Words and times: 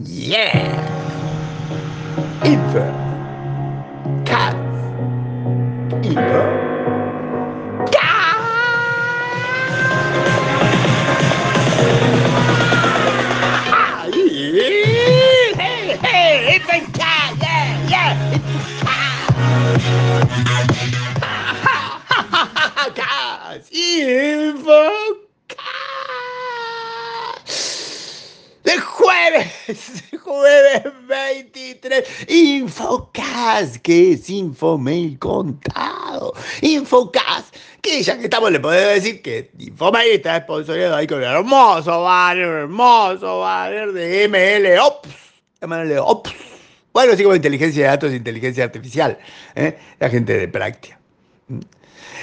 Yeah. 0.00 1.02
Info. 2.44 2.82
Cat. 4.24 4.54
Info. 6.04 6.40
Cat. 7.92 8.38
Hey, 15.56 15.96
hey, 15.98 16.56
it's 16.56 16.64
a 16.66 16.80
cat. 16.98 17.36
Yeah, 17.40 17.88
yeah, 17.88 18.14
cat. 22.94 23.62
Jueves, 29.74 30.20
jueves 30.22 30.82
23, 31.08 32.04
Infocast, 32.28 33.76
que 33.76 34.12
es 34.12 34.28
Infomail 34.30 35.18
contado. 35.18 36.32
Infocast, 36.60 37.54
que 37.80 38.02
ya 38.02 38.16
que 38.18 38.24
estamos 38.24 38.50
le 38.52 38.60
podemos 38.60 38.94
decir 38.94 39.22
que 39.22 39.50
Infomail 39.58 40.12
está 40.12 40.40
sponsoreado 40.40 40.96
ahí 40.96 41.06
con 41.06 41.18
el 41.18 41.24
hermoso 41.30 42.02
banner, 42.02 42.46
hermoso 42.48 43.40
banner 43.40 43.92
de 43.92 44.28
ML 44.28 44.78
Ops. 44.80 45.08
ML 45.60 45.98
Ops. 45.98 46.32
Bueno, 46.92 47.12
así 47.14 47.22
como 47.22 47.34
inteligencia 47.34 47.82
de 47.84 47.88
datos 47.88 48.12
e 48.12 48.16
inteligencia 48.16 48.64
artificial, 48.64 49.18
¿eh? 49.54 49.78
la 49.98 50.10
gente 50.10 50.36
de 50.36 50.46
práctica. 50.48 50.98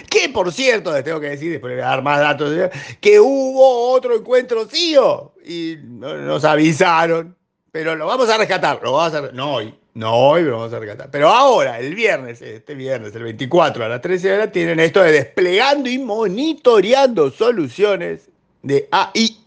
Que 0.10 0.30
por 0.30 0.52
cierto, 0.54 0.94
les 0.94 1.04
tengo 1.04 1.20
que 1.20 1.30
decir, 1.30 1.52
después 1.52 1.76
de 1.76 1.82
dar 1.82 2.02
más 2.04 2.20
datos, 2.20 2.56
¿eh? 2.56 2.70
que 3.02 3.20
hubo 3.20 3.92
otro 3.92 4.16
encuentro 4.16 4.66
CIO 4.68 5.34
y 5.44 5.76
no- 5.84 6.16
nos 6.18 6.46
avisaron, 6.46 7.36
pero 7.72 7.96
lo 7.96 8.08
vamos 8.08 8.30
a 8.30 8.38
rescatar, 8.38 8.80
lo 8.84 8.94
vamos 8.94 9.14
a 9.14 9.32
no 9.32 9.54
hoy, 9.54 9.76
no 9.94 10.14
hoy, 10.14 10.44
lo 10.44 10.58
vamos 10.58 10.74
a 10.74 10.80
rescatar. 10.80 11.10
Pero 11.12 11.30
ahora, 11.30 11.80
el 11.80 11.94
viernes, 11.94 12.42
este 12.42 12.74
viernes, 12.74 13.14
el 13.16 13.24
24 13.24 13.86
a 13.86 13.90
las 13.90 14.02
13 14.02 14.34
horas, 14.34 14.52
tienen 14.52 14.80
esto 14.80 15.02
de 15.02 15.12
desplegando 15.12 15.90
y 15.90 15.98
monitoreando 15.98 17.30
soluciones 17.32 18.30
de 18.64 18.88
AI 18.92 19.38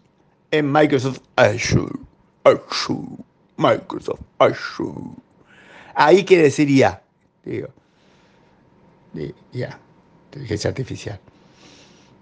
en 0.51 0.71
Microsoft 0.71 1.21
Azure. 1.37 1.99
Azure. 2.45 3.17
Microsoft 3.57 4.21
Azure. 4.39 5.17
Ahí 5.95 6.25
quiere 6.25 6.45
decir 6.45 6.71
IA, 6.71 7.03
digo. 7.45 7.69
IA, 9.53 9.79
inteligencia 10.27 10.69
artificial. 10.71 11.21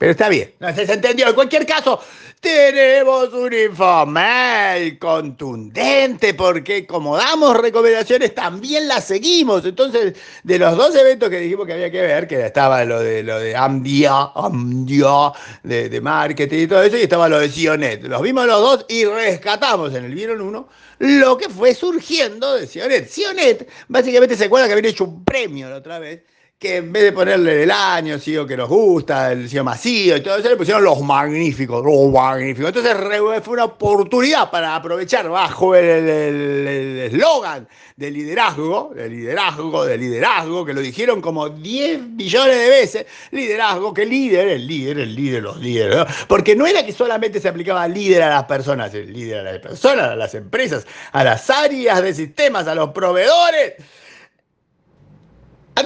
Pero 0.01 0.12
está 0.12 0.31
bien, 0.31 0.55
no 0.61 0.75
se 0.75 0.91
entendió. 0.91 1.29
En 1.29 1.34
cualquier 1.34 1.67
caso, 1.67 2.01
tenemos 2.41 3.34
un 3.34 3.53
infomail 3.53 4.98
contundente 4.98 6.33
porque 6.33 6.87
como 6.87 7.19
damos 7.19 7.55
recomendaciones, 7.59 8.34
también 8.34 8.89
las 8.89 9.05
seguimos. 9.05 9.62
Entonces, 9.67 10.15
de 10.43 10.59
los 10.59 10.75
dos 10.75 10.97
eventos 10.97 11.28
que 11.28 11.41
dijimos 11.41 11.67
que 11.67 11.75
había 11.75 11.91
que 11.91 12.01
ver, 12.01 12.27
que 12.27 12.47
estaba 12.47 12.83
lo 12.87 13.01
de 13.01 13.23
lo 13.23 13.39
de 13.39 13.55
AMDIA, 13.55 14.31
AMDIA, 14.34 15.33
de, 15.65 15.91
de 15.91 16.01
marketing 16.01 16.61
y 16.61 16.67
todo 16.67 16.83
eso, 16.83 16.97
y 16.97 17.03
estaba 17.03 17.28
lo 17.28 17.39
de 17.39 17.51
Sionet. 17.51 18.03
Los 18.05 18.23
vimos 18.23 18.47
los 18.47 18.59
dos 18.59 18.87
y 18.89 19.05
rescatamos 19.05 19.95
en 19.95 20.06
el 20.06 20.15
Vieron 20.15 20.41
uno 20.41 20.71
lo 20.98 21.37
que 21.37 21.51
fue 21.51 21.75
surgiendo 21.75 22.55
de 22.55 22.67
Sionet. 22.67 23.06
Sionet, 23.06 23.69
básicamente 23.89 24.34
se 24.34 24.47
acuerda 24.47 24.67
que 24.67 24.73
había 24.73 24.89
hecho 24.89 25.05
un 25.05 25.27
premio 25.27 25.69
la 25.69 25.77
otra 25.77 25.98
vez 25.98 26.23
que 26.61 26.77
en 26.77 26.92
vez 26.92 27.05
de 27.05 27.12
ponerle 27.12 27.62
el 27.62 27.70
año, 27.70 28.19
CEO 28.19 28.47
que 28.47 28.55
nos 28.55 28.69
gusta, 28.69 29.33
el 29.33 29.48
CEO 29.48 29.64
masivo 29.64 30.16
y 30.16 30.20
todo 30.20 30.36
eso, 30.36 30.50
le 30.50 30.58
pusieron 30.58 30.84
los 30.84 31.00
magníficos, 31.00 31.83
los 31.83 32.12
magníficos. 32.12 32.69
Entonces 32.69 32.94
fue 33.42 33.55
una 33.55 33.64
oportunidad 33.64 34.50
para 34.50 34.77
aprovechar 34.77 35.27
bajo 35.31 35.75
el 35.75 35.86
el- 35.86 36.08
el- 36.11 36.66
el 36.69 36.98
eslogan 37.14 37.66
de 37.97 38.11
liderazgo, 38.11 38.92
de 38.94 39.08
liderazgo, 39.08 39.86
de 39.86 39.97
liderazgo, 39.97 40.66
que 40.66 40.75
lo 40.75 40.83
dijeron 40.83 41.22
como 41.22 41.48
10 41.48 41.98
millones 42.03 42.58
de 42.58 42.69
veces, 42.69 43.06
liderazgo, 43.31 43.94
que 43.94 44.04
líder, 44.04 44.49
el 44.49 44.66
líder, 44.66 44.99
el 44.99 45.15
líder, 45.15 45.43
los 45.43 45.56
líderes, 45.56 46.04
porque 46.28 46.54
no 46.54 46.66
era 46.66 46.84
que 46.84 46.93
solamente 46.93 47.41
se 47.41 47.49
aplicaba 47.49 47.88
líder 47.88 48.22
a 48.22 48.28
las 48.28 48.44
personas, 48.44 48.93
el 48.93 49.10
líder 49.10 49.38
a 49.47 49.53
las 49.53 49.59
personas, 49.60 50.10
a 50.10 50.16
las 50.16 50.34
empresas, 50.34 50.87
a 51.12 51.25
las 51.25 51.49
áreas 51.49 52.03
de 52.03 52.12
sistemas, 52.12 52.66
a 52.69 52.75
los 52.75 52.91
proveedores. 52.91 53.76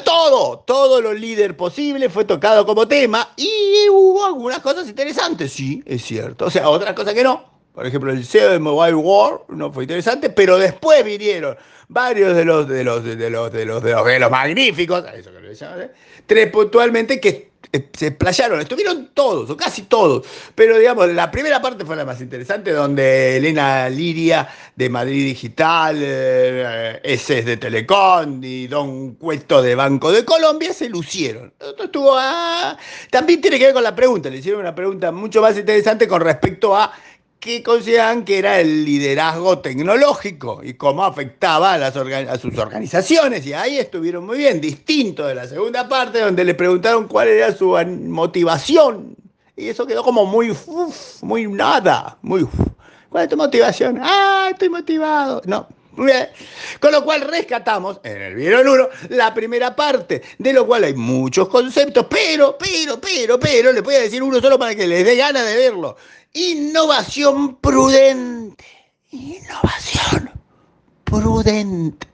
Todo, 0.02 0.60
todo 0.60 1.00
lo 1.00 1.12
líder 1.12 1.56
posible 1.56 2.08
fue 2.08 2.24
tocado 2.24 2.66
como 2.66 2.88
tema 2.88 3.30
y 3.36 3.88
hubo 3.90 4.24
algunas 4.24 4.60
cosas 4.60 4.88
interesantes, 4.88 5.52
sí, 5.52 5.82
es 5.86 6.02
cierto. 6.02 6.46
O 6.46 6.50
sea, 6.50 6.68
otras 6.68 6.94
cosas 6.94 7.14
que 7.14 7.22
no. 7.22 7.52
Por 7.74 7.86
ejemplo, 7.86 8.12
el 8.12 8.24
CEO 8.24 8.50
de 8.50 8.58
Mobile 8.58 8.94
World 8.94 9.40
no 9.48 9.72
fue 9.72 9.84
interesante, 9.84 10.30
pero 10.30 10.58
después 10.58 11.04
vinieron 11.04 11.56
varios 11.88 12.36
de 12.36 12.44
los 12.44 12.68
de 12.68 12.84
los 12.84 13.04
de 13.04 13.30
los 13.30 13.52
de 13.52 13.64
los 13.66 13.82
de 13.82 13.92
los, 13.92 14.04
de 14.04 14.18
los 14.18 14.30
magníficos, 14.30 15.04
eso 15.14 15.32
que 15.32 15.40
le 15.40 15.54
llaman, 15.54 15.82
¿eh? 15.82 15.90
tres 16.26 16.50
puntualmente 16.50 17.20
que 17.20 17.50
se 17.92 18.08
explayaron, 18.08 18.60
estuvieron 18.60 19.10
todos, 19.14 19.50
o 19.50 19.56
casi 19.56 19.82
todos, 19.82 20.26
pero 20.54 20.78
digamos, 20.78 21.08
la 21.08 21.30
primera 21.30 21.60
parte 21.60 21.84
fue 21.84 21.96
la 21.96 22.04
más 22.04 22.20
interesante, 22.20 22.72
donde 22.72 23.36
Elena 23.36 23.88
Liria 23.88 24.48
de 24.74 24.88
Madrid 24.88 25.24
Digital, 25.24 25.98
eh, 26.00 27.00
ese 27.02 27.40
es 27.40 27.44
de 27.44 27.56
Telecom 27.56 28.42
y 28.42 28.66
Don 28.66 29.14
Cueto 29.14 29.62
de 29.62 29.74
Banco 29.74 30.12
de 30.12 30.24
Colombia 30.24 30.72
se 30.72 30.88
lucieron. 30.88 31.52
Estuvo 31.78 32.14
ah, 32.16 32.76
También 33.10 33.40
tiene 33.40 33.58
que 33.58 33.66
ver 33.66 33.74
con 33.74 33.82
la 33.82 33.94
pregunta, 33.94 34.30
le 34.30 34.38
hicieron 34.38 34.60
una 34.60 34.74
pregunta 34.74 35.12
mucho 35.12 35.40
más 35.40 35.56
interesante 35.56 36.08
con 36.08 36.20
respecto 36.20 36.76
a 36.76 36.92
qué 37.44 37.62
consideraban 37.62 38.24
que 38.24 38.38
era 38.38 38.58
el 38.58 38.86
liderazgo 38.86 39.58
tecnológico 39.58 40.62
y 40.64 40.74
cómo 40.74 41.04
afectaba 41.04 41.74
a, 41.74 42.38
sus 42.38 42.56
organizaciones. 42.56 43.46
Y 43.46 43.52
ahí 43.52 43.76
estuvieron 43.76 44.24
muy 44.24 44.38
bien, 44.38 44.62
distinto 44.62 45.26
de 45.26 45.34
la 45.34 45.46
segunda 45.46 45.86
parte, 45.86 46.20
donde 46.20 46.42
le 46.42 46.54
preguntaron 46.54 47.06
cuál 47.06 47.28
era 47.28 47.54
su 47.54 47.76
motivación. 48.08 49.14
Y 49.54 49.68
eso 49.68 49.86
quedó 49.86 50.02
como 50.02 50.24
muy, 50.24 50.52
uf, 50.52 51.22
muy 51.22 51.46
nada, 51.46 52.16
muy... 52.22 52.44
uf. 52.44 52.54
¿Cuál 53.10 53.24
es 53.24 53.28
tu 53.28 53.36
motivación? 53.36 54.00
Ah, 54.02 54.48
estoy 54.50 54.70
motivado. 54.70 55.42
No. 55.44 55.68
Con 56.80 56.92
lo 56.92 57.04
cual 57.04 57.20
rescatamos 57.20 58.00
en 58.02 58.20
el 58.20 58.34
Vieron 58.34 58.66
uno 58.66 58.88
la 59.10 59.32
primera 59.32 59.76
parte, 59.76 60.22
de 60.38 60.52
lo 60.52 60.66
cual 60.66 60.84
hay 60.84 60.94
muchos 60.94 61.48
conceptos, 61.48 62.06
pero, 62.10 62.58
pero, 62.58 62.98
pero, 62.98 63.38
pero, 63.38 63.70
le 63.70 63.80
voy 63.80 63.94
a 63.94 64.00
decir 64.00 64.22
uno 64.22 64.40
solo 64.40 64.58
para 64.58 64.74
que 64.74 64.86
les 64.86 65.04
dé 65.04 65.14
ganas 65.14 65.46
de 65.46 65.56
verlo. 65.56 65.96
Innovación 66.34 67.56
prudente. 67.56 68.64
Innovación 69.12 70.30
prudente. 71.04 72.08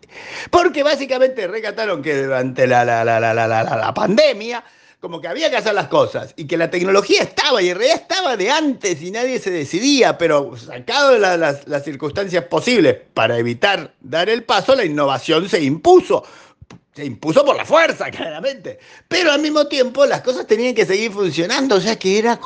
Porque 0.50 0.82
básicamente 0.82 1.46
rescataron 1.46 2.02
que 2.02 2.24
durante 2.24 2.66
la, 2.66 2.84
la, 2.84 3.02
la, 3.02 3.18
la, 3.18 3.94
pandemia, 3.94 4.62
como 5.00 5.22
que 5.22 5.28
había 5.28 5.48
que 5.48 5.56
hacer 5.56 5.72
las 5.72 5.88
cosas 5.88 6.34
y 6.36 6.46
que 6.46 6.58
la 6.58 6.68
tecnología 6.70 7.22
estaba 7.22 7.62
y 7.62 7.70
en 7.70 7.78
realidad 7.78 8.02
estaba 8.02 8.36
de 8.36 8.50
antes 8.50 9.00
y 9.00 9.10
nadie 9.10 9.38
se 9.38 9.50
decidía, 9.50 10.18
pero 10.18 10.54
sacado 10.54 11.12
de 11.12 11.18
la- 11.18 11.38
las, 11.38 11.84
circunstancias 11.84 12.44
posibles 12.44 12.98
para 13.14 13.38
evitar 13.38 13.94
dar 14.00 14.28
el 14.28 14.44
paso, 14.44 14.74
la 14.74 14.84
innovación 14.84 15.48
se 15.48 15.62
impuso. 15.62 16.24
Se 16.92 17.04
impuso 17.06 17.44
por 17.44 17.56
la 17.56 17.64
fuerza, 17.64 18.10
claramente. 18.10 18.80
Pero 19.08 19.32
al 19.32 19.40
mismo 19.40 19.66
tiempo 19.66 20.04
las 20.04 20.20
cosas 20.20 20.46
tenían 20.46 20.74
que 20.74 20.84
seguir 20.84 21.10
funcionando, 21.12 21.76
o 21.76 21.80
sea 21.80 21.98
que 21.98 22.18
era 22.18 22.38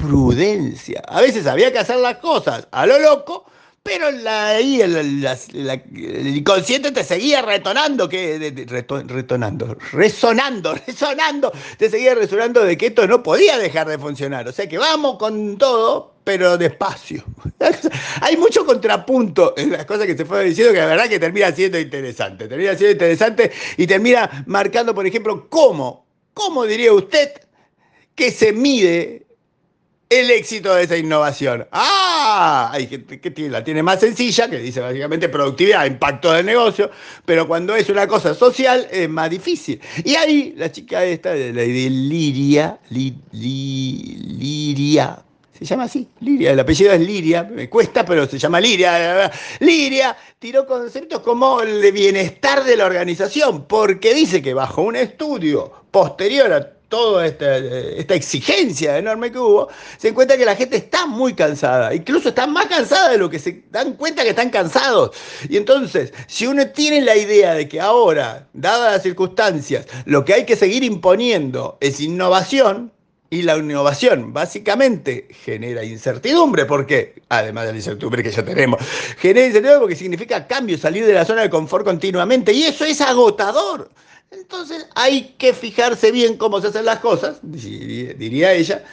prudencia. 0.00 1.02
A 1.08 1.20
veces 1.20 1.46
había 1.46 1.72
que 1.72 1.78
hacer 1.78 1.96
las 1.98 2.16
cosas 2.18 2.66
a 2.70 2.86
lo 2.86 2.98
loco, 2.98 3.44
pero 3.82 4.10
la- 4.10 4.48
ahí 4.50 4.80
el, 4.80 5.22
la- 5.22 5.74
inconsciente 6.36 6.92
te 6.92 7.02
seguía 7.04 7.42
retonando, 7.42 8.08
que, 8.08 8.38
retonando, 9.06 9.76
resonando, 9.92 10.74
resonando, 10.86 11.52
te 11.78 11.88
seguía 11.90 12.14
resonando 12.14 12.62
de 12.64 12.76
que 12.76 12.86
esto 12.88 13.06
no 13.06 13.22
podía 13.22 13.58
dejar 13.58 13.88
de 13.88 13.98
funcionar. 13.98 14.46
O 14.48 14.52
sea 14.52 14.68
que 14.68 14.78
vamos 14.78 15.16
con 15.18 15.56
todo, 15.58 16.14
pero 16.24 16.58
despacio. 16.58 17.24
Hay 18.20 18.36
mucho 18.36 18.64
contrapunto 18.66 19.54
en 19.56 19.72
las 19.72 19.86
cosas 19.86 20.06
que 20.06 20.16
se 20.16 20.24
fueron 20.24 20.48
diciendo 20.48 20.72
que 20.72 20.78
la 20.80 20.86
verdad 20.86 21.08
que 21.08 21.18
termina 21.18 21.50
siendo 21.52 21.78
interesante. 21.78 22.48
Termina 22.48 22.74
siendo 22.76 22.92
interesante 22.92 23.50
y 23.76 23.86
termina 23.86 24.44
marcando, 24.46 24.94
por 24.94 25.06
ejemplo, 25.06 25.48
cómo, 25.48 26.06
cómo 26.34 26.64
diría 26.64 26.92
usted 26.92 27.32
que 28.14 28.30
se 28.30 28.52
mide 28.52 29.26
el 30.10 30.28
éxito 30.32 30.74
de 30.74 30.82
esa 30.82 30.96
innovación. 30.96 31.68
Ah, 31.70 32.68
hay 32.72 32.88
gente 32.88 33.20
que 33.20 33.48
la 33.48 33.62
tiene 33.62 33.80
más 33.82 34.00
sencilla, 34.00 34.50
que 34.50 34.58
dice 34.58 34.80
básicamente 34.80 35.28
productividad, 35.28 35.86
impacto 35.86 36.32
del 36.32 36.44
negocio, 36.44 36.90
pero 37.24 37.46
cuando 37.46 37.76
es 37.76 37.88
una 37.88 38.08
cosa 38.08 38.34
social 38.34 38.88
es 38.90 39.08
más 39.08 39.30
difícil. 39.30 39.80
Y 40.04 40.16
ahí 40.16 40.52
la 40.56 40.72
chica 40.72 41.04
esta 41.04 41.30
de, 41.32 41.52
de 41.52 41.62
Liria, 41.90 42.78
Li- 42.90 43.16
Li- 43.30 44.16
Liria, 44.36 45.22
se 45.56 45.64
llama 45.64 45.84
así, 45.84 46.08
Liria, 46.20 46.52
el 46.52 46.58
apellido 46.58 46.92
es 46.92 47.00
Liria, 47.00 47.44
me 47.44 47.68
cuesta, 47.68 48.04
pero 48.04 48.26
se 48.26 48.38
llama 48.38 48.60
Liria. 48.60 49.30
Liria 49.60 50.16
tiró 50.40 50.66
conceptos 50.66 51.20
como 51.20 51.60
el 51.60 51.80
de 51.80 51.92
bienestar 51.92 52.64
de 52.64 52.76
la 52.76 52.86
organización, 52.86 53.66
porque 53.66 54.12
dice 54.12 54.42
que 54.42 54.54
bajo 54.54 54.82
un 54.82 54.96
estudio 54.96 55.70
posterior 55.92 56.52
a 56.52 56.79
toda 56.90 57.24
esta, 57.24 57.56
esta, 57.56 58.14
exigencia 58.14 58.98
enorme 58.98 59.32
que 59.32 59.38
hubo, 59.38 59.68
se 59.96 60.08
encuentra 60.08 60.36
que 60.36 60.44
la 60.44 60.56
gente 60.56 60.76
está 60.76 61.06
muy 61.06 61.32
cansada, 61.32 61.94
incluso 61.94 62.28
está 62.30 62.46
más 62.46 62.66
cansada 62.66 63.10
de 63.10 63.18
lo 63.18 63.30
que 63.30 63.38
se 63.38 63.62
dan 63.70 63.94
cuenta 63.94 64.24
que 64.24 64.30
están 64.30 64.50
cansados. 64.50 65.16
Y 65.48 65.56
entonces, 65.56 66.12
si 66.26 66.46
uno 66.46 66.68
tiene 66.68 67.00
la 67.00 67.16
idea 67.16 67.54
de 67.54 67.68
que 67.68 67.80
ahora, 67.80 68.48
dadas 68.52 68.92
las 68.92 69.02
circunstancias, 69.02 69.86
lo 70.04 70.24
que 70.24 70.34
hay 70.34 70.44
que 70.44 70.56
seguir 70.56 70.84
imponiendo 70.84 71.78
es 71.80 72.00
innovación, 72.00 72.92
y 73.32 73.42
la 73.42 73.56
innovación 73.56 74.32
básicamente 74.32 75.28
genera 75.30 75.84
incertidumbre, 75.84 76.66
porque, 76.66 77.22
además 77.28 77.66
de 77.66 77.72
la 77.72 77.78
incertidumbre 77.78 78.24
que 78.24 78.32
ya 78.32 78.44
tenemos, 78.44 78.80
genera 79.18 79.46
incertidumbre 79.46 79.80
porque 79.80 79.94
significa 79.96 80.48
cambio, 80.48 80.76
salir 80.76 81.06
de 81.06 81.12
la 81.12 81.24
zona 81.24 81.42
de 81.42 81.50
confort 81.50 81.84
continuamente, 81.84 82.52
y 82.52 82.64
eso 82.64 82.84
es 82.84 83.00
agotador. 83.00 83.88
Entonces 84.30 84.86
hay 84.94 85.34
que 85.38 85.52
fijarse 85.52 86.12
bien 86.12 86.36
cómo 86.36 86.60
se 86.60 86.68
hacen 86.68 86.84
las 86.84 87.00
cosas, 87.00 87.40
diría 87.42 88.52
ella, 88.52 88.84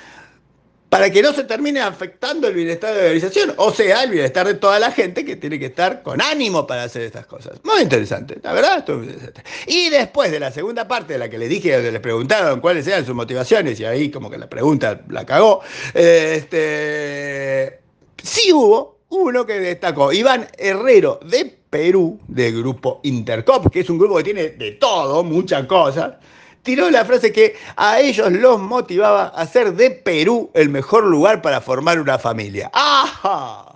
para 0.90 1.12
que 1.12 1.22
no 1.22 1.32
se 1.32 1.44
termine 1.44 1.80
afectando 1.80 2.48
el 2.48 2.56
bienestar 2.56 2.96
de 2.96 3.02
la 3.02 3.04
organización, 3.04 3.54
o 3.58 3.72
sea, 3.72 4.04
el 4.04 4.10
bienestar 4.10 4.48
de 4.48 4.56
toda 4.56 4.80
la 4.80 4.92
gente 4.92 5.24
que 5.26 5.36
tiene 5.36 5.60
que 5.60 5.68
estar 5.68 6.02
con 6.02 6.22
ánimo 6.22 6.66
para 6.66 6.84
hacer 6.84 7.04
estas 7.04 7.28
cosas. 7.28 7.60
Muy 7.64 7.82
interesante, 7.82 8.40
la 8.42 8.54
verdad, 8.54 8.80
esto 8.80 8.96
muy 8.96 9.06
interesante. 9.08 9.44
Y 9.68 9.90
después 9.90 10.32
de 10.32 10.40
la 10.40 10.50
segunda 10.52 10.88
parte 10.88 11.14
de 11.14 11.20
la 11.20 11.30
que 11.30 11.38
les 11.38 11.50
dije, 11.50 11.74
donde 11.74 11.92
les 11.92 12.02
preguntaron 12.02 12.60
cuáles 12.60 12.88
eran 12.88 13.06
sus 13.06 13.14
motivaciones, 13.14 13.80
y 13.80 13.86
ahí 13.86 14.10
como 14.10 14.32
que 14.32 14.40
la 14.40 14.50
pregunta 14.50 15.02
la 15.10 15.24
cagó, 15.24 15.62
este, 15.94 17.80
sí 18.24 18.52
hubo 18.54 19.02
uno 19.10 19.46
que 19.46 19.60
destacó, 19.60 20.12
Iván 20.12 20.48
Herrero 20.58 21.20
de 21.24 21.57
Perú, 21.78 22.20
del 22.28 22.58
grupo 22.58 23.02
Intercop, 23.04 23.72
que 23.72 23.82
es 23.82 23.90
un 23.92 24.00
grupo 24.00 24.18
que 24.18 24.24
tiene 24.24 24.50
de 24.50 24.72
todo, 24.72 25.24
muchas 25.24 25.68
cosas 25.68 26.16
tiró 26.64 26.90
la 26.90 27.06
frase 27.06 27.32
que 27.32 27.56
a 27.76 28.02
ellos 28.02 28.32
los 28.32 28.60
motivaba 28.60 29.28
a 29.28 29.42
hacer 29.42 29.74
de 29.74 29.92
Perú 29.92 30.50
el 30.56 30.70
mejor 30.70 31.06
lugar 31.06 31.42
para 31.42 31.62
formar 31.62 32.00
una 32.00 32.18
familia. 32.18 32.72
¡Ajá! 32.74 33.76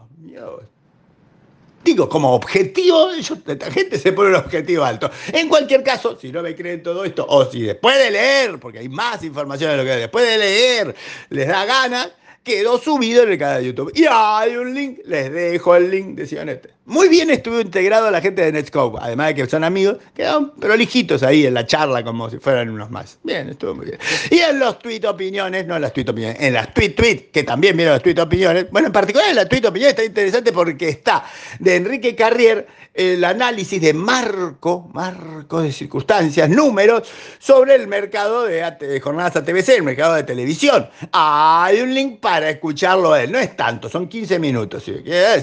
Digo, 1.84 2.10
como 2.10 2.34
objetivo, 2.34 3.12
esta 3.12 3.72
gente 3.72 4.00
se 4.00 4.12
pone 4.12 4.32
un 4.32 4.36
objetivo 4.36 4.84
alto. 4.84 5.10
En 5.32 5.48
cualquier 5.48 5.84
caso, 5.84 6.18
si 6.20 6.32
no 6.32 6.42
me 6.42 6.56
creen 6.56 6.82
todo 6.82 7.06
esto, 7.06 7.26
o 7.30 7.46
si 7.46 7.62
después 7.62 7.98
de 7.98 8.12
leer, 8.12 8.60
porque 8.60 8.80
hay 8.80 8.90
más 8.90 9.24
información 9.24 9.72
de 9.72 9.78
lo 9.78 9.84
que 9.84 9.92
después 9.92 10.28
de 10.28 10.38
leer 10.40 10.96
les 11.30 11.48
da 11.48 11.66
ganas, 11.66 12.10
quedó 12.44 12.78
subido 12.78 13.24
en 13.24 13.32
el 13.32 13.38
canal 13.38 13.62
de 13.62 13.68
YouTube. 13.68 13.92
Y 13.96 14.06
hay 14.10 14.56
un 14.56 14.74
link, 14.74 15.00
les 15.06 15.32
dejo 15.32 15.76
el 15.76 15.90
link, 15.90 16.16
decían 16.16 16.50
este. 16.50 16.72
Muy 16.86 17.10
bien 17.10 17.30
estuvo 17.30 17.62
integrado 17.62 18.10
la 18.10 18.22
gente 18.22 18.42
de 18.42 18.52
Netscope, 18.52 18.98
además 19.00 19.28
de 19.28 19.36
que 19.36 19.48
son 19.48 19.64
amigos, 19.64 19.98
quedaron 20.16 20.52
prolijitos 20.60 21.22
ahí 21.22 21.46
en 21.46 21.54
la 21.54 21.66
charla 21.66 22.04
como 22.04 22.28
si 22.30 22.40
fueran 22.40 22.70
unos 22.70 22.90
más. 22.90 23.20
Bien, 23.24 23.50
estuvo 23.50 23.76
muy 23.76 23.86
bien. 23.86 24.00
Y 24.32 24.40
en 24.40 24.58
los 24.58 24.80
tweet 24.80 25.06
opiniones, 25.06 25.68
no 25.68 25.76
en 25.76 25.84
las 25.84 25.94
tweet 25.94 26.10
opiniones, 26.10 26.42
en 26.42 26.54
las 26.54 26.74
tweet 26.74 26.90
tweet, 26.90 27.30
que 27.32 27.44
también 27.44 27.78
vieron 27.78 27.94
las 27.94 28.02
tweet 28.02 28.20
opiniones, 28.20 28.66
bueno, 28.72 28.88
en 28.88 28.94
particular 28.94 29.30
en 29.30 29.36
la 29.36 29.48
tweet 29.48 29.66
opiniones 29.68 29.92
está 29.92 30.04
interesante 30.04 30.52
porque 30.52 30.90
está 30.90 31.24
de 31.60 31.76
Enrique 31.76 32.16
Carrier 32.16 32.68
el 32.94 33.24
análisis 33.24 33.82
de 33.82 33.94
marco, 33.94 34.90
marco 34.94 35.62
de 35.62 35.72
circunstancias, 35.72 36.50
números, 36.50 37.08
sobre 37.40 37.76
el 37.76 37.88
mercado 37.88 38.44
de, 38.44 39.00
jornadas 39.02 39.38
ATVC, 39.38 39.70
el 39.70 39.84
mercado 39.84 40.16
de 40.16 40.24
televisión. 40.24 40.90
Hay 41.14 41.80
un 41.80 41.94
link 41.94 42.20
para 42.20 42.50
escucharlo 42.50 43.16
él, 43.16 43.32
no 43.32 43.40
es 43.40 43.56
tanto, 43.56 43.88
son 43.88 44.08
15 44.08 44.40
minutos. 44.40 44.84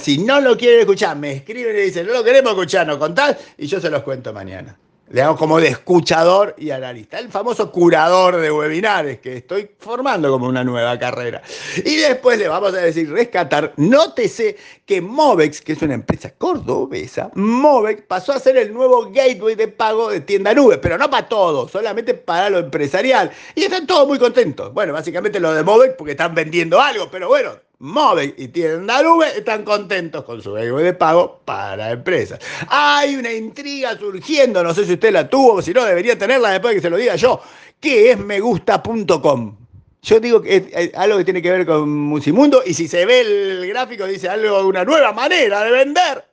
Si 0.00 0.18
no 0.18 0.40
lo 0.40 0.56
quieren 0.58 0.80
escuchar, 0.80 1.16
me 1.16 1.27
escriben 1.36 1.76
y 1.76 1.80
dicen, 1.80 2.06
no 2.06 2.12
lo 2.12 2.24
queremos 2.24 2.52
escuchar, 2.52 2.86
no 2.86 2.98
contás, 2.98 3.36
y 3.56 3.66
yo 3.66 3.80
se 3.80 3.90
los 3.90 4.02
cuento 4.02 4.32
mañana 4.32 4.78
le 5.10 5.22
hago 5.22 5.36
como 5.36 5.60
de 5.60 5.68
escuchador 5.68 6.54
y 6.58 6.70
analista, 6.70 7.18
el 7.18 7.28
famoso 7.28 7.72
curador 7.72 8.36
de 8.36 8.50
webinares 8.50 9.20
que 9.20 9.38
estoy 9.38 9.70
formando 9.78 10.30
como 10.30 10.46
una 10.46 10.64
nueva 10.64 10.98
carrera. 10.98 11.42
Y 11.76 11.96
después 11.96 12.38
le 12.38 12.48
vamos 12.48 12.74
a 12.74 12.78
decir 12.78 13.10
rescatar, 13.10 13.72
nótese 13.76 14.56
que 14.84 15.00
Movex, 15.00 15.60
que 15.60 15.72
es 15.72 15.82
una 15.82 15.94
empresa 15.94 16.30
cordobesa, 16.36 17.30
Movex 17.34 18.02
pasó 18.02 18.32
a 18.32 18.38
ser 18.38 18.56
el 18.56 18.72
nuevo 18.72 19.10
gateway 19.10 19.54
de 19.54 19.68
pago 19.68 20.10
de 20.10 20.20
tienda 20.20 20.52
nube, 20.52 20.78
pero 20.78 20.98
no 20.98 21.08
para 21.08 21.28
todo, 21.28 21.68
solamente 21.68 22.14
para 22.14 22.50
lo 22.50 22.58
empresarial. 22.58 23.30
Y 23.54 23.62
están 23.62 23.86
todos 23.86 24.06
muy 24.06 24.18
contentos. 24.18 24.72
Bueno, 24.74 24.92
básicamente 24.92 25.40
lo 25.40 25.54
de 25.54 25.62
Movex 25.62 25.94
porque 25.96 26.12
están 26.12 26.34
vendiendo 26.34 26.80
algo, 26.80 27.10
pero 27.10 27.28
bueno, 27.28 27.52
Móvil 27.80 28.34
y 28.36 28.48
tienda 28.48 29.02
nube 29.04 29.28
están 29.36 29.62
contentos 29.62 30.24
con 30.24 30.42
su 30.42 30.52
gateway 30.52 30.84
de 30.84 30.94
pago 30.94 31.40
para 31.44 31.92
empresas. 31.92 32.40
Hay 32.66 33.14
una 33.14 33.32
intriga 33.32 33.96
surgiendo, 33.96 34.64
no 34.64 34.74
sé 34.74 34.84
si 34.84 34.94
usted 34.94 35.12
la 35.12 35.30
tuvo 35.30 35.62
si 35.62 35.72
no, 35.72 35.84
debería 35.84 36.18
tenerla 36.18 36.50
después 36.50 36.72
de 36.72 36.76
que 36.76 36.82
se 36.82 36.90
lo 36.90 36.96
diga 36.96 37.14
yo, 37.14 37.40
que 37.78 38.10
es 38.10 38.18
megusta.com. 38.18 39.56
Yo 40.02 40.18
digo 40.18 40.42
que 40.42 40.68
es 40.72 40.94
algo 40.96 41.18
que 41.18 41.24
tiene 41.24 41.40
que 41.40 41.52
ver 41.52 41.66
con 41.66 41.88
Musimundo 41.88 42.62
y 42.66 42.74
si 42.74 42.88
se 42.88 43.06
ve 43.06 43.20
el 43.20 43.68
gráfico 43.68 44.06
dice 44.06 44.28
algo 44.28 44.58
de 44.58 44.64
una 44.64 44.84
nueva 44.84 45.12
manera 45.12 45.62
de 45.62 45.70
vender. 45.70 46.24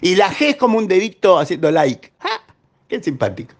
Y 0.00 0.16
la 0.16 0.30
G 0.30 0.50
es 0.50 0.56
como 0.56 0.78
un 0.78 0.88
dedito 0.88 1.38
haciendo 1.38 1.70
like. 1.70 2.12
¡Ja! 2.18 2.42
¡Qué 2.88 3.02
simpático! 3.02 3.54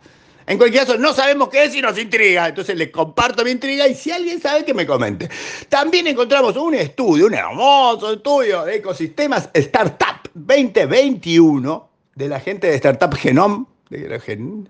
En 0.46 0.58
cualquier 0.58 0.86
caso, 0.86 0.98
no 0.98 1.12
sabemos 1.12 1.48
qué 1.48 1.64
es 1.64 1.74
y 1.74 1.80
nos 1.80 1.98
intriga. 1.98 2.48
Entonces 2.48 2.76
les 2.76 2.90
comparto 2.90 3.44
mi 3.44 3.50
intriga 3.50 3.88
y 3.88 3.94
si 3.94 4.10
alguien 4.10 4.40
sabe 4.40 4.64
que 4.64 4.74
me 4.74 4.86
comente. 4.86 5.28
También 5.68 6.06
encontramos 6.06 6.56
un 6.56 6.74
estudio, 6.74 7.26
un 7.26 7.34
hermoso 7.34 8.12
estudio 8.12 8.64
de 8.64 8.76
ecosistemas 8.76 9.48
Startup 9.54 10.28
2021 10.34 11.88
de 12.14 12.28
la 12.28 12.40
gente 12.40 12.66
de 12.68 12.74
Startup 12.76 13.14
Genome 13.14 13.66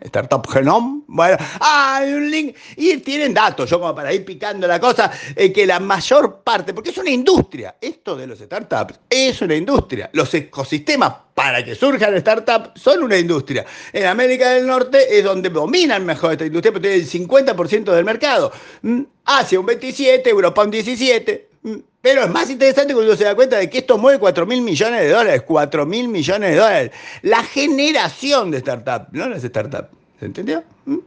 Startup 0.01 0.47
Genome. 0.47 1.03
Bueno, 1.07 1.37
hay 1.61 2.13
un 2.13 2.31
link 2.31 2.57
y 2.77 2.97
tienen 2.99 3.33
datos, 3.33 3.71
yo 3.71 3.81
como 3.81 3.95
para 3.95 4.13
ir 4.13 4.25
picando 4.25 4.67
la 4.67 4.81
cosa, 4.81 5.11
eh, 5.37 5.53
que 5.53 5.67
la 5.67 5.81
mayor 5.81 6.41
parte, 6.43 6.75
porque 6.75 6.91
es 6.91 6.99
una 6.99 7.11
industria, 7.11 7.77
esto 7.81 8.17
de 8.17 8.27
los 8.27 8.39
startups 8.39 8.99
es 9.09 9.41
una 9.41 9.55
industria. 9.55 10.11
Los 10.13 10.33
ecosistemas 10.35 11.15
para 11.35 11.65
que 11.65 11.75
surjan 11.75 12.19
startups 12.21 12.81
son 12.81 13.05
una 13.05 13.17
industria. 13.17 13.65
En 13.93 14.07
América 14.07 14.51
del 14.51 14.67
Norte 14.67 15.19
es 15.19 15.25
donde 15.25 15.49
dominan 15.49 16.05
mejor 16.05 16.33
esta 16.33 16.47
industria, 16.47 16.73
porque 16.73 16.89
tienen 16.89 17.05
el 17.05 17.29
50% 17.29 17.93
del 17.93 18.05
mercado. 18.05 18.53
Mm, 18.83 19.03
Asia 19.25 19.61
un 19.61 19.67
27, 19.67 20.29
Europa 20.29 20.63
un 20.63 20.71
17. 20.71 21.54
Pero 22.03 22.25
es 22.25 22.31
más 22.31 22.51
interesante 22.51 22.93
cuando 22.93 23.13
uno 23.13 23.19
se 23.19 23.25
da 23.25 23.35
cuenta 23.35 23.57
de 23.57 23.71
que 23.71 23.79
esto 23.79 23.97
mueve 23.97 24.19
4 24.19 24.45
mil 24.45 24.61
millones 24.61 25.01
de 25.01 25.09
dólares, 25.09 25.43
4 25.47 25.87
mil 25.87 26.09
millones 26.09 26.51
de 26.51 26.57
dólares. 26.57 26.91
La 27.23 27.43
generación 27.43 28.51
de 28.51 28.61
startups, 28.61 29.09
no 29.13 29.29
las 29.29 29.43
startups. 29.43 29.89
¿Se 30.21 30.27
entendió? 30.27 30.63
¿Mm? 30.85 30.99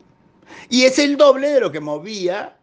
Y 0.69 0.83
es 0.86 0.98
el 0.98 1.15
doble 1.15 1.50
de 1.50 1.59
lo 1.59 1.71
que 1.71 1.80
movía 1.80 2.57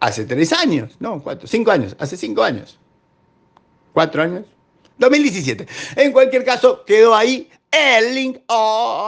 hace 0.00 0.26
tres 0.26 0.52
años, 0.52 0.96
no, 1.00 1.22
cuatro, 1.22 1.48
cinco 1.48 1.70
años, 1.70 1.96
hace 1.98 2.18
cinco 2.18 2.42
años. 2.42 2.78
¿Cuatro 3.94 4.22
años? 4.22 4.44
2017. 4.98 5.66
En 5.96 6.12
cualquier 6.12 6.44
caso, 6.44 6.84
quedó 6.84 7.14
ahí 7.14 7.48
el 7.70 8.14
link, 8.14 8.38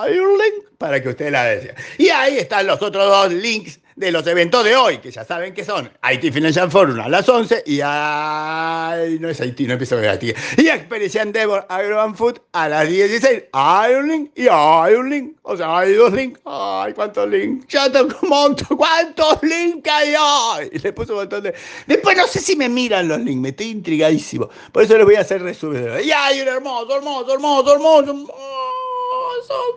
el 0.07 0.15
link 0.15 0.65
para 0.79 1.03
que 1.03 1.11
usted 1.11 1.31
la 1.31 1.45
desea. 1.45 1.75
Y 1.99 2.09
ahí 2.09 2.39
están 2.39 2.67
los 2.67 2.81
otros 2.81 3.07
dos 3.07 3.33
links 3.33 3.79
de 3.97 4.13
los 4.13 4.27
eventos 4.27 4.63
de 4.63 4.77
hoy, 4.77 4.99
que 4.99 5.11
ya 5.11 5.25
saben 5.25 5.55
que 5.55 5.65
son 5.65 5.91
Haiti 6.03 6.31
Financial 6.31 6.71
Forum 6.71 7.01
a 7.01 7.09
las 7.09 7.27
11 7.27 7.65
y 7.67 7.81
ay, 7.83 9.19
no 9.19 9.31
es 9.31 9.41
Haití, 9.41 9.67
no 9.67 9.73
empiezo 9.73 9.97
a 9.97 10.01
Haití. 10.01 10.35
Y 10.59 10.69
Experiencia 10.69 11.23
Endeavor 11.23 11.65
Agro 11.71 12.15
Food 12.15 12.41
a 12.53 12.69
las 12.69 12.89
16. 12.89 13.45
Hay 13.53 13.95
un 13.95 14.09
link 14.09 14.31
y 14.35 14.49
hay 14.51 14.95
un 14.95 15.09
link. 15.09 15.37
O 15.43 15.57
sea, 15.57 15.79
hay 15.79 15.95
dos 15.95 16.13
links. 16.13 16.39
Ay, 16.45 16.93
cuántos 16.93 17.29
links. 17.29 17.67
Ya 17.69 17.91
tengo 17.91 18.15
un 18.23 18.29
montón. 18.29 18.77
¿Cuántos 18.77 19.43
links 19.43 19.91
hay 19.91 20.15
hoy? 20.15 20.71
Y 20.73 20.79
le 20.79 20.93
puse 20.93 21.13
un 21.13 21.19
montón 21.19 21.43
de. 21.43 21.55
Después 21.87 22.17
no 22.17 22.27
sé 22.27 22.41
si 22.41 22.55
me 22.55 22.69
miran 22.69 23.09
los 23.09 23.19
links, 23.21 23.41
me 23.41 23.49
estoy 23.49 23.69
intrigadísimo. 23.69 24.51
Por 24.73 24.83
eso 24.83 24.97
les 24.99 25.07
voy 25.07 25.15
a 25.15 25.21
hacer 25.21 25.43
resumen. 25.43 26.05
Y 26.05 26.11
hay 26.11 26.43
un 26.43 26.49
hermoso, 26.49 26.97
hermoso, 26.97 27.33
hermoso, 27.33 27.73
hermoso, 27.73 28.11
hermoso, 28.11 28.35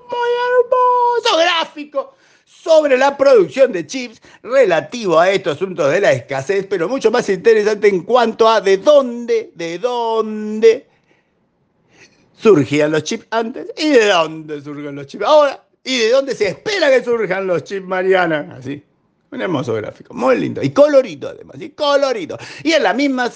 muy 0.09 0.29
hermoso 0.49 0.98
gráfico 1.59 2.15
sobre 2.45 2.97
la 2.97 3.15
producción 3.15 3.71
de 3.71 3.85
chips 3.85 4.21
relativo 4.43 5.19
a 5.19 5.29
estos 5.29 5.55
asuntos 5.55 5.91
de 5.91 6.01
la 6.01 6.11
escasez, 6.11 6.65
pero 6.69 6.89
mucho 6.89 7.11
más 7.11 7.29
interesante 7.29 7.87
en 7.87 8.03
cuanto 8.03 8.49
a 8.49 8.59
de 8.61 8.77
dónde, 8.77 9.51
de 9.55 9.77
dónde 9.77 10.87
surgían 12.37 12.91
los 12.91 13.03
chips 13.03 13.27
antes 13.29 13.67
y 13.77 13.89
de 13.89 14.07
dónde 14.07 14.61
surgen 14.61 14.95
los 14.95 15.07
chips 15.07 15.25
ahora 15.25 15.63
y 15.83 15.99
de 15.99 16.09
dónde 16.11 16.35
se 16.35 16.47
espera 16.47 16.89
que 16.89 17.03
surjan 17.03 17.47
los 17.47 17.63
chips 17.63 17.85
Mariana, 17.85 18.55
así. 18.57 18.83
Un 19.31 19.41
hermoso 19.41 19.75
gráfico, 19.75 20.11
muy 20.15 20.39
lindo. 20.39 20.63
Y 20.63 20.71
colorido 20.71 21.29
además, 21.29 21.57
y 21.59 21.69
colorido. 21.69 22.35
Y 22.63 22.71
en 22.71 22.81
la 22.81 22.95
misma 22.95 23.29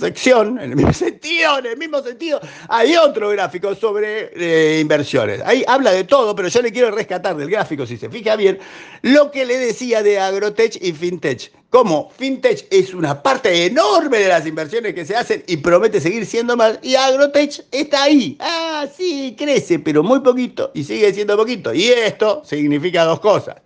sección, 0.00 0.58
en 0.58 0.70
el 0.70 0.76
mismo 0.76 0.92
sentido, 0.92 1.60
en 1.60 1.66
el 1.66 1.76
mismo 1.76 2.02
sentido, 2.02 2.40
hay 2.68 2.96
otro 2.96 3.28
gráfico 3.28 3.76
sobre 3.76 4.32
eh, 4.34 4.80
inversiones. 4.80 5.40
Ahí 5.44 5.62
habla 5.68 5.92
de 5.92 6.02
todo, 6.02 6.34
pero 6.34 6.48
yo 6.48 6.62
le 6.62 6.72
quiero 6.72 6.90
rescatar 6.90 7.36
del 7.36 7.48
gráfico, 7.48 7.86
si 7.86 7.96
se 7.96 8.10
fija 8.10 8.34
bien, 8.34 8.58
lo 9.02 9.30
que 9.30 9.46
le 9.46 9.56
decía 9.56 10.02
de 10.02 10.18
Agrotech 10.18 10.82
y 10.82 10.92
FinTech. 10.92 11.52
Como 11.70 12.10
FinTech 12.10 12.66
es 12.72 12.92
una 12.92 13.22
parte 13.22 13.66
enorme 13.66 14.18
de 14.18 14.28
las 14.28 14.46
inversiones 14.48 14.94
que 14.94 15.04
se 15.04 15.14
hacen 15.14 15.44
y 15.46 15.58
promete 15.58 16.00
seguir 16.00 16.26
siendo 16.26 16.56
más, 16.56 16.80
y 16.82 16.96
Agrotech 16.96 17.64
está 17.70 18.02
ahí. 18.02 18.36
Ah, 18.40 18.86
sí, 18.96 19.36
crece, 19.38 19.78
pero 19.78 20.02
muy 20.02 20.18
poquito 20.20 20.72
y 20.74 20.82
sigue 20.82 21.14
siendo 21.14 21.36
poquito. 21.36 21.72
Y 21.72 21.84
esto 21.84 22.42
significa 22.44 23.04
dos 23.04 23.20
cosas 23.20 23.56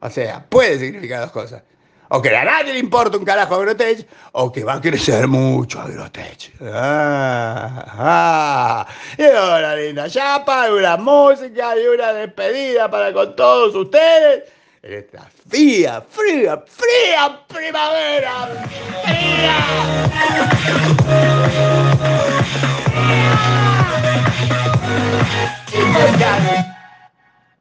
O 0.00 0.10
sea, 0.10 0.44
puede 0.48 0.78
significar 0.78 1.20
dos 1.20 1.32
cosas. 1.32 1.62
O 2.10 2.22
que 2.22 2.34
a 2.34 2.44
nadie 2.44 2.72
le 2.72 2.78
importa 2.78 3.18
un 3.18 3.24
carajo 3.24 3.56
Agrotech, 3.56 4.06
o 4.32 4.50
que 4.50 4.64
va 4.64 4.74
a 4.74 4.80
crecer 4.80 5.28
mucho 5.28 5.78
Agrotech. 5.80 6.52
Ah, 6.62 7.84
ah. 7.86 8.86
Y 9.18 9.24
ahora, 9.24 9.76
linda, 9.76 10.06
ya 10.06 10.42
para 10.44 10.72
una 10.72 10.96
música 10.96 11.76
y 11.76 11.86
una 11.86 12.14
despedida 12.14 12.90
para 12.90 13.12
con 13.12 13.36
todos 13.36 13.74
ustedes. 13.74 14.44
En 14.82 14.92
esta 14.94 15.28
fría, 15.50 16.02
fría, 16.08 16.64
fría 16.66 17.44
primavera. 17.48 18.48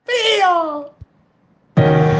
¡Fría! 0.05 0.96